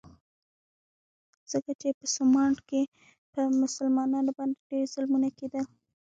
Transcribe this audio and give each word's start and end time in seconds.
ځکه 1.51 1.71
چې 1.81 1.87
په 1.99 2.05
سومنات 2.15 2.57
کې 2.69 2.81
په 3.33 3.41
مسلمانانو 3.61 4.31
باندې 4.37 4.59
ډېر 4.69 4.85
ظلمونه 4.93 5.29
کېدل. 5.37 5.65